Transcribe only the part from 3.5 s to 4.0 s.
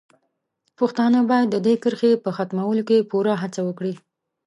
وکړي.